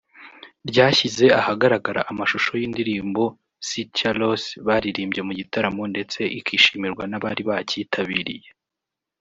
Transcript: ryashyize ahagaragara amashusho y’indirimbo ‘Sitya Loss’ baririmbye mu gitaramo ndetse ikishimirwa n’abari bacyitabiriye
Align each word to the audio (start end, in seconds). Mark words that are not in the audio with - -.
ryashyize 0.69 1.25
ahagaragara 1.39 2.01
amashusho 2.11 2.51
y’indirimbo 2.61 3.21
‘Sitya 3.67 4.11
Loss’ 4.19 4.43
baririmbye 4.67 5.21
mu 5.27 5.33
gitaramo 5.39 5.83
ndetse 5.93 6.19
ikishimirwa 6.39 7.03
n’abari 7.07 7.43
bacyitabiriye 7.49 8.49